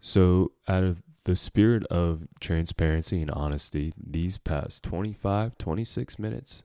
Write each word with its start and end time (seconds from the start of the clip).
So, 0.00 0.52
out 0.66 0.84
of 0.84 1.02
the 1.24 1.36
spirit 1.36 1.84
of 1.86 2.26
transparency 2.40 3.20
and 3.20 3.30
honesty, 3.30 3.92
these 3.96 4.38
past 4.38 4.82
25, 4.84 5.58
26 5.58 6.18
minutes, 6.18 6.62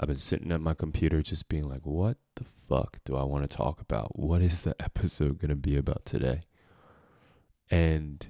I've 0.00 0.08
been 0.08 0.18
sitting 0.18 0.52
at 0.52 0.60
my 0.60 0.74
computer 0.74 1.22
just 1.22 1.48
being 1.48 1.68
like, 1.68 1.84
what 1.84 2.18
the 2.36 2.44
fuck 2.44 2.98
do 3.04 3.16
I 3.16 3.24
want 3.24 3.48
to 3.48 3.56
talk 3.56 3.80
about? 3.80 4.18
What 4.18 4.42
is 4.42 4.62
the 4.62 4.76
episode 4.80 5.38
going 5.38 5.48
to 5.50 5.56
be 5.56 5.76
about 5.76 6.04
today? 6.04 6.40
And 7.70 8.26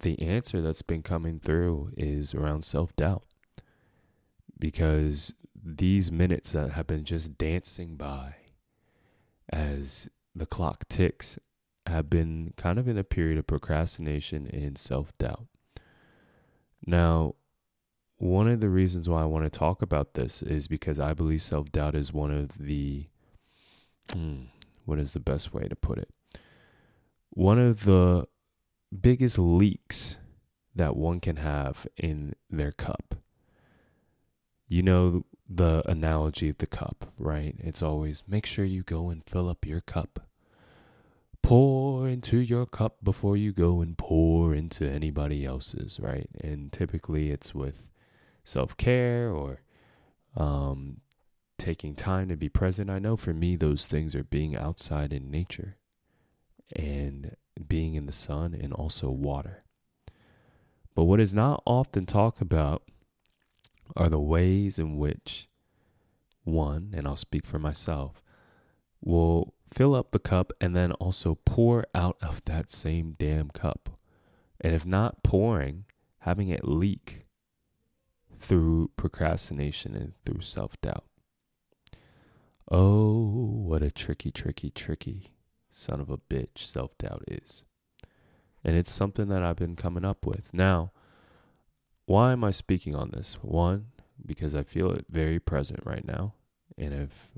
the 0.00 0.20
answer 0.20 0.60
that's 0.60 0.82
been 0.82 1.02
coming 1.02 1.40
through 1.40 1.92
is 1.96 2.34
around 2.34 2.62
self 2.62 2.94
doubt. 2.96 3.24
Because 4.58 5.34
these 5.54 6.12
minutes 6.12 6.52
that 6.52 6.72
have 6.72 6.86
been 6.86 7.04
just 7.04 7.38
dancing 7.38 7.96
by 7.96 8.36
as 9.50 10.08
the 10.34 10.46
clock 10.46 10.88
ticks 10.88 11.38
have 11.86 12.08
been 12.08 12.52
kind 12.56 12.78
of 12.78 12.88
in 12.88 12.98
a 12.98 13.04
period 13.04 13.38
of 13.38 13.46
procrastination 13.46 14.48
and 14.52 14.78
self 14.78 15.16
doubt. 15.18 15.46
Now, 16.86 17.34
one 18.18 18.48
of 18.48 18.60
the 18.60 18.68
reasons 18.68 19.08
why 19.08 19.22
I 19.22 19.26
want 19.26 19.44
to 19.44 19.58
talk 19.58 19.82
about 19.82 20.14
this 20.14 20.42
is 20.42 20.68
because 20.68 20.98
I 20.98 21.12
believe 21.12 21.42
self 21.42 21.70
doubt 21.72 21.94
is 21.94 22.12
one 22.12 22.30
of 22.30 22.58
the, 22.58 23.06
hmm, 24.12 24.44
what 24.84 24.98
is 24.98 25.12
the 25.12 25.20
best 25.20 25.52
way 25.52 25.68
to 25.68 25.76
put 25.76 25.98
it? 25.98 26.10
One 27.30 27.58
of 27.58 27.84
the 27.84 28.26
biggest 28.98 29.38
leaks 29.38 30.16
that 30.74 30.96
one 30.96 31.20
can 31.20 31.36
have 31.36 31.86
in 31.96 32.34
their 32.50 32.72
cup. 32.72 33.16
You 34.68 34.82
know 34.82 35.24
the 35.48 35.82
analogy 35.88 36.48
of 36.48 36.58
the 36.58 36.66
cup, 36.66 37.12
right? 37.18 37.54
It's 37.58 37.82
always 37.82 38.22
make 38.26 38.46
sure 38.46 38.64
you 38.64 38.82
go 38.82 39.10
and 39.10 39.22
fill 39.24 39.48
up 39.48 39.66
your 39.66 39.80
cup 39.80 40.20
pour 41.44 42.08
into 42.08 42.38
your 42.38 42.64
cup 42.64 42.96
before 43.04 43.36
you 43.36 43.52
go 43.52 43.82
and 43.82 43.98
pour 43.98 44.54
into 44.54 44.88
anybody 44.88 45.44
else's, 45.44 46.00
right? 46.00 46.28
And 46.42 46.72
typically 46.72 47.30
it's 47.30 47.54
with 47.54 47.86
self 48.44 48.76
care 48.78 49.30
or 49.30 49.60
um, 50.36 51.02
taking 51.58 51.94
time 51.94 52.28
to 52.30 52.36
be 52.36 52.48
present. 52.48 52.88
I 52.88 52.98
know 52.98 53.16
for 53.18 53.34
me, 53.34 53.56
those 53.56 53.86
things 53.86 54.14
are 54.14 54.24
being 54.24 54.56
outside 54.56 55.12
in 55.12 55.30
nature 55.30 55.76
and 56.74 57.36
being 57.68 57.94
in 57.94 58.06
the 58.06 58.12
sun 58.12 58.54
and 58.54 58.72
also 58.72 59.10
water. 59.10 59.64
But 60.94 61.04
what 61.04 61.20
is 61.20 61.34
not 61.34 61.62
often 61.66 62.06
talked 62.06 62.40
about 62.40 62.82
are 63.96 64.08
the 64.08 64.18
ways 64.18 64.78
in 64.78 64.96
which 64.96 65.48
one, 66.42 66.94
and 66.96 67.06
I'll 67.06 67.16
speak 67.16 67.44
for 67.44 67.58
myself, 67.58 68.22
will 69.04 69.54
fill 69.72 69.94
up 69.94 70.10
the 70.10 70.18
cup 70.18 70.52
and 70.60 70.74
then 70.74 70.92
also 70.92 71.38
pour 71.44 71.84
out 71.94 72.16
of 72.22 72.44
that 72.44 72.70
same 72.70 73.14
damn 73.18 73.50
cup. 73.50 73.98
And 74.60 74.74
if 74.74 74.86
not 74.86 75.22
pouring, 75.22 75.84
having 76.20 76.48
it 76.48 76.66
leak 76.66 77.26
through 78.40 78.90
procrastination 78.96 79.94
and 79.94 80.12
through 80.24 80.40
self 80.42 80.80
doubt. 80.80 81.04
Oh, 82.70 83.20
what 83.66 83.82
a 83.82 83.90
tricky, 83.90 84.30
tricky, 84.30 84.70
tricky 84.70 85.32
son 85.70 86.00
of 86.00 86.08
a 86.08 86.18
bitch 86.18 86.58
self 86.58 86.96
doubt 86.98 87.24
is. 87.28 87.64
And 88.62 88.76
it's 88.76 88.92
something 88.92 89.28
that 89.28 89.42
I've 89.42 89.56
been 89.56 89.76
coming 89.76 90.04
up 90.04 90.24
with. 90.24 90.54
Now, 90.54 90.92
why 92.06 92.32
am 92.32 92.44
I 92.44 92.50
speaking 92.50 92.94
on 92.94 93.10
this? 93.10 93.34
One, 93.42 93.88
because 94.24 94.54
I 94.54 94.62
feel 94.62 94.90
it 94.92 95.06
very 95.10 95.38
present 95.38 95.80
right 95.84 96.06
now. 96.06 96.34
And 96.78 96.94
if 96.94 97.30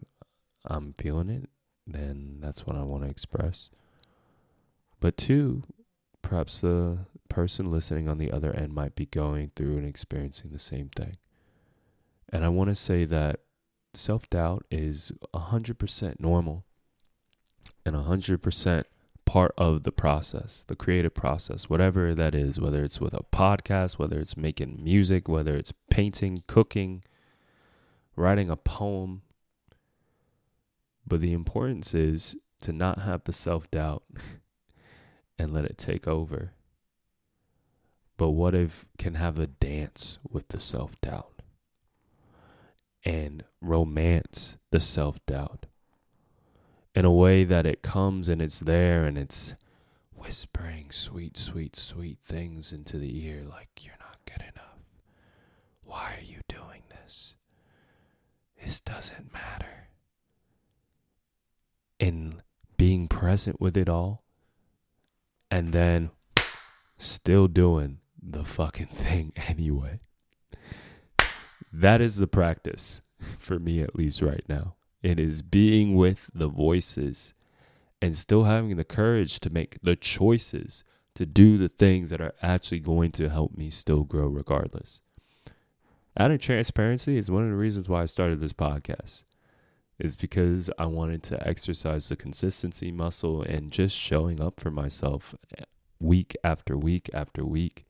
I'm 0.64 0.94
feeling 0.96 1.28
it, 1.28 1.48
then 1.86 2.38
that's 2.40 2.66
what 2.66 2.76
I 2.76 2.82
want 2.82 3.04
to 3.04 3.10
express. 3.10 3.70
But 5.00 5.16
two, 5.16 5.62
perhaps 6.22 6.60
the 6.60 6.98
person 7.28 7.70
listening 7.70 8.08
on 8.08 8.18
the 8.18 8.32
other 8.32 8.52
end 8.52 8.74
might 8.74 8.96
be 8.96 9.06
going 9.06 9.52
through 9.54 9.76
and 9.76 9.86
experiencing 9.86 10.50
the 10.50 10.58
same 10.58 10.88
thing. 10.88 11.16
And 12.32 12.44
I 12.44 12.48
want 12.48 12.70
to 12.70 12.74
say 12.74 13.04
that 13.04 13.40
self 13.94 14.28
doubt 14.28 14.64
is 14.70 15.12
100% 15.34 16.20
normal 16.20 16.64
and 17.84 17.94
100% 17.94 18.84
part 19.24 19.52
of 19.58 19.82
the 19.82 19.92
process, 19.92 20.64
the 20.66 20.76
creative 20.76 21.14
process, 21.14 21.68
whatever 21.68 22.14
that 22.14 22.34
is, 22.34 22.60
whether 22.60 22.82
it's 22.82 23.00
with 23.00 23.12
a 23.14 23.24
podcast, 23.32 23.98
whether 23.98 24.18
it's 24.18 24.36
making 24.36 24.82
music, 24.82 25.28
whether 25.28 25.56
it's 25.56 25.72
painting, 25.90 26.42
cooking, 26.46 27.02
writing 28.14 28.48
a 28.48 28.56
poem, 28.56 29.22
but 31.06 31.20
the 31.20 31.32
importance 31.32 31.94
is 31.94 32.36
to 32.62 32.72
not 32.72 33.00
have 33.00 33.24
the 33.24 33.32
self 33.32 33.70
doubt 33.70 34.02
and 35.38 35.52
let 35.52 35.64
it 35.64 35.78
take 35.78 36.08
over. 36.08 36.52
But 38.16 38.30
what 38.30 38.54
if 38.54 38.86
can 38.98 39.14
have 39.14 39.38
a 39.38 39.46
dance 39.46 40.18
with 40.28 40.48
the 40.48 40.60
self 40.60 41.00
doubt 41.00 41.42
and 43.04 43.44
romance 43.60 44.56
the 44.70 44.80
self 44.80 45.24
doubt 45.26 45.66
in 46.94 47.04
a 47.04 47.12
way 47.12 47.44
that 47.44 47.66
it 47.66 47.82
comes 47.82 48.28
and 48.28 48.40
it's 48.40 48.60
there 48.60 49.04
and 49.04 49.18
it's 49.18 49.54
whispering 50.14 50.90
sweet, 50.90 51.36
sweet, 51.36 51.76
sweet 51.76 52.18
things 52.24 52.72
into 52.72 52.98
the 52.98 53.24
ear 53.24 53.44
like, 53.48 53.68
you're 53.82 53.94
not 54.00 54.18
good 54.24 54.40
enough. 54.42 54.78
Why 55.84 56.14
are 56.18 56.24
you 56.24 56.40
doing 56.48 56.82
this? 56.88 57.34
This 58.60 58.80
doesn't 58.80 59.32
matter 59.32 59.85
in 62.06 62.40
being 62.76 63.08
present 63.08 63.60
with 63.60 63.76
it 63.76 63.88
all 63.88 64.22
and 65.50 65.72
then 65.72 66.10
still 66.98 67.48
doing 67.48 67.98
the 68.22 68.44
fucking 68.44 68.86
thing 68.92 69.32
anyway. 69.48 69.98
That 71.72 72.00
is 72.00 72.18
the 72.18 72.28
practice 72.28 73.00
for 73.38 73.58
me, 73.58 73.82
at 73.82 73.96
least 73.96 74.22
right 74.22 74.44
now. 74.48 74.74
It 75.02 75.18
is 75.18 75.42
being 75.42 75.96
with 75.96 76.30
the 76.32 76.48
voices 76.48 77.34
and 78.00 78.16
still 78.16 78.44
having 78.44 78.76
the 78.76 78.84
courage 78.84 79.40
to 79.40 79.50
make 79.50 79.78
the 79.82 79.96
choices 79.96 80.84
to 81.14 81.26
do 81.26 81.58
the 81.58 81.68
things 81.68 82.10
that 82.10 82.20
are 82.20 82.34
actually 82.40 82.80
going 82.80 83.10
to 83.12 83.28
help 83.28 83.56
me 83.56 83.68
still 83.68 84.04
grow 84.04 84.26
regardless. 84.26 85.00
Adding 86.16 86.38
transparency 86.38 87.18
is 87.18 87.30
one 87.30 87.42
of 87.42 87.50
the 87.50 87.56
reasons 87.56 87.88
why 87.88 88.02
I 88.02 88.06
started 88.06 88.40
this 88.40 88.52
podcast 88.52 89.24
is 89.98 90.16
because 90.16 90.70
I 90.78 90.86
wanted 90.86 91.22
to 91.24 91.46
exercise 91.46 92.08
the 92.08 92.16
consistency 92.16 92.90
muscle 92.90 93.42
and 93.42 93.70
just 93.70 93.96
showing 93.96 94.40
up 94.40 94.60
for 94.60 94.70
myself 94.70 95.34
eh, 95.58 95.64
week 95.98 96.36
after 96.44 96.76
week 96.76 97.08
after 97.14 97.44
week 97.44 97.86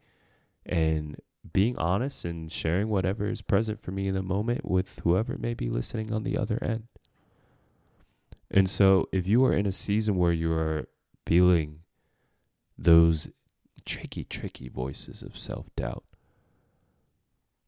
and 0.65 1.21
being 1.53 1.77
honest 1.78 2.25
and 2.25 2.50
sharing 2.50 2.89
whatever 2.89 3.27
is 3.27 3.43
present 3.43 3.81
for 3.81 3.91
me 3.91 4.09
in 4.09 4.15
the 4.15 4.22
moment 4.22 4.65
with 4.65 5.00
whoever 5.05 5.37
may 5.39 5.55
be 5.55 5.69
listening 5.69 6.12
on 6.12 6.22
the 6.22 6.37
other 6.37 6.59
end. 6.62 6.84
And 8.50 8.71
so, 8.71 9.09
if 9.12 9.27
you 9.27 9.44
are 9.44 9.53
in 9.53 9.67
a 9.67 9.73
season 9.73 10.17
where 10.17 10.33
you 10.33 10.53
are 10.53 10.87
feeling 11.25 11.81
those 12.78 13.28
tricky, 13.84 14.25
tricky 14.25 14.69
voices 14.69 15.23
of 15.23 15.37
self 15.37 15.67
doubt, 15.75 16.05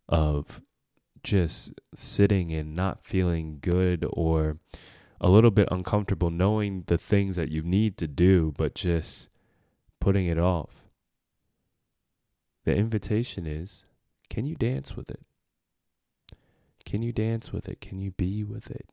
of 0.08 0.60
just 1.28 1.72
sitting 1.94 2.54
and 2.54 2.74
not 2.74 3.04
feeling 3.04 3.58
good 3.60 4.04
or 4.10 4.56
a 5.20 5.28
little 5.28 5.50
bit 5.50 5.68
uncomfortable 5.70 6.30
knowing 6.30 6.84
the 6.86 6.96
things 6.96 7.36
that 7.36 7.50
you 7.50 7.60
need 7.60 7.98
to 7.98 8.08
do, 8.08 8.54
but 8.56 8.74
just 8.74 9.28
putting 10.00 10.26
it 10.26 10.38
off. 10.38 10.86
The 12.64 12.74
invitation 12.74 13.46
is 13.46 13.84
can 14.30 14.46
you 14.46 14.56
dance 14.56 14.96
with 14.96 15.10
it? 15.10 15.20
Can 16.86 17.02
you 17.02 17.12
dance 17.12 17.52
with 17.52 17.68
it? 17.68 17.82
Can 17.82 17.98
you 17.98 18.12
be 18.12 18.42
with 18.42 18.70
it? 18.70 18.88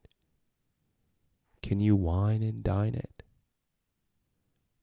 Can 1.63 1.79
you 1.79 1.95
wine 1.95 2.43
and 2.43 2.63
dine 2.63 2.95
it? 2.95 3.23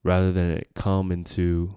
Rather 0.03 0.33
than 0.33 0.51
it 0.51 0.69
come 0.75 1.13
into 1.13 1.77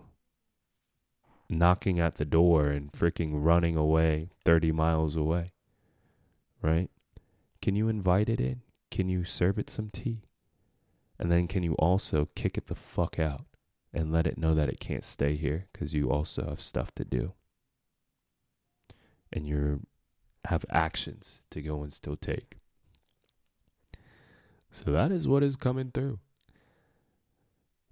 knocking 1.49 1.99
at 1.99 2.15
the 2.15 2.25
door 2.25 2.67
and 2.67 2.93
freaking 2.93 3.31
running 3.33 3.75
away 3.75 4.29
30 4.45 4.71
miles 4.71 5.17
away 5.17 5.49
right? 6.65 6.89
Can 7.61 7.75
you 7.75 7.87
invite 7.87 8.29
it 8.29 8.39
in? 8.39 8.61
Can 8.91 9.09
you 9.09 9.23
serve 9.23 9.57
it 9.57 9.69
some 9.69 9.89
tea? 9.89 10.23
And 11.17 11.31
then 11.31 11.47
can 11.47 11.63
you 11.63 11.73
also 11.73 12.29
kick 12.35 12.57
it 12.57 12.67
the 12.67 12.75
fuck 12.75 13.19
out 13.19 13.45
and 13.93 14.11
let 14.11 14.27
it 14.27 14.37
know 14.37 14.53
that 14.53 14.69
it 14.69 14.79
can't 14.79 15.05
stay 15.05 15.35
here 15.35 15.67
because 15.71 15.93
you 15.93 16.11
also 16.11 16.45
have 16.49 16.61
stuff 16.61 16.93
to 16.95 17.05
do. 17.05 17.33
And 19.31 19.47
you 19.47 19.85
have 20.45 20.65
actions 20.69 21.43
to 21.51 21.61
go 21.61 21.81
and 21.81 21.91
still 21.91 22.17
take. 22.17 22.57
So 24.71 24.91
that 24.91 25.11
is 25.11 25.27
what 25.27 25.43
is 25.43 25.55
coming 25.55 25.91
through. 25.93 26.19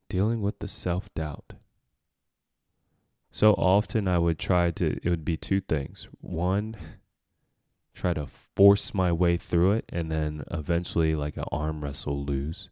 Dealing 0.09 0.41
with 0.41 0.59
the 0.59 0.67
self 0.67 1.13
doubt. 1.13 1.53
So 3.31 3.53
often 3.53 4.07
I 4.07 4.19
would 4.19 4.37
try 4.37 4.69
to, 4.71 4.99
it 5.01 5.09
would 5.09 5.25
be 5.25 5.37
two 5.37 5.61
things. 5.61 6.07
One, 6.19 6.75
try 7.93 8.13
to 8.13 8.27
force 8.27 8.93
my 8.93 9.11
way 9.11 9.37
through 9.37 9.73
it 9.73 9.85
and 9.89 10.11
then 10.11 10.43
eventually 10.51 11.15
like 11.15 11.37
an 11.37 11.45
arm 11.51 11.83
wrestle 11.83 12.23
lose 12.25 12.69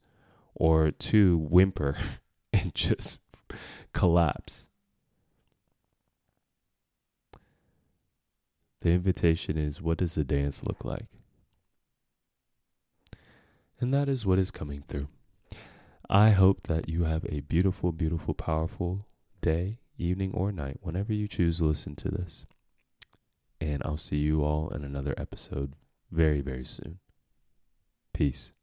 or 0.56 0.92
two 0.92 1.38
whimper 1.38 1.96
and 2.54 2.74
just 2.74 3.22
collapse. 3.94 4.68
The 8.82 8.90
invitation 8.90 9.58
is 9.58 9.82
what 9.82 10.00
does 10.00 10.16
the 10.16 10.24
dance 10.24 10.66
look 10.66 10.84
like? 10.84 11.06
And 13.80 13.94
that 13.94 14.10
is 14.10 14.26
what 14.26 14.40
is 14.40 14.52
coming 14.52 14.84
through. 14.88 15.08
I 16.10 16.32
hope 16.32 16.64
that 16.64 16.90
you 16.90 17.04
have 17.04 17.26
a 17.30 17.40
beautiful, 17.42 17.92
beautiful, 17.92 18.34
powerful 18.34 19.06
day, 19.42 19.78
evening, 19.98 20.32
or 20.34 20.52
night, 20.52 20.78
whenever 20.82 21.14
you 21.14 21.28
choose 21.28 21.60
to 21.60 21.66
listen 21.66 21.96
to 21.96 22.10
this. 22.10 22.46
And 23.62 23.84
I'll 23.86 23.96
see 23.96 24.18
you 24.18 24.44
all 24.44 24.70
in 24.70 24.84
another 24.84 25.14
episode 25.18 25.76
very, 26.12 26.42
very 26.42 26.66
soon. 26.66 26.98
Peace. 28.12 28.54